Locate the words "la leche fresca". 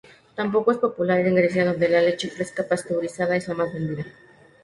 1.87-2.67